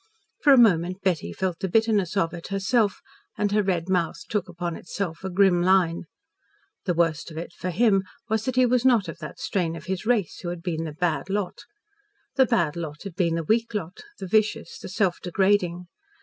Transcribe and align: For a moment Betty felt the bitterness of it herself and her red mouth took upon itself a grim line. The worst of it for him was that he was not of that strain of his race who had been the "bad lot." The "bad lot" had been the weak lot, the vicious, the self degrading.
For 0.41 0.51
a 0.51 0.57
moment 0.57 1.03
Betty 1.03 1.31
felt 1.31 1.59
the 1.59 1.69
bitterness 1.69 2.17
of 2.17 2.33
it 2.33 2.47
herself 2.47 3.01
and 3.37 3.51
her 3.51 3.61
red 3.61 3.87
mouth 3.87 4.15
took 4.29 4.49
upon 4.49 4.75
itself 4.75 5.23
a 5.23 5.29
grim 5.29 5.61
line. 5.61 6.05
The 6.85 6.95
worst 6.95 7.29
of 7.29 7.37
it 7.37 7.53
for 7.53 7.69
him 7.69 8.01
was 8.27 8.45
that 8.45 8.55
he 8.55 8.65
was 8.65 8.83
not 8.83 9.07
of 9.07 9.19
that 9.19 9.37
strain 9.39 9.75
of 9.75 9.85
his 9.85 10.03
race 10.03 10.39
who 10.39 10.49
had 10.49 10.63
been 10.63 10.85
the 10.85 10.91
"bad 10.91 11.29
lot." 11.29 11.59
The 12.35 12.47
"bad 12.47 12.75
lot" 12.75 13.03
had 13.03 13.13
been 13.15 13.35
the 13.35 13.43
weak 13.43 13.75
lot, 13.75 14.01
the 14.17 14.25
vicious, 14.27 14.79
the 14.79 14.89
self 14.89 15.19
degrading. 15.21 15.85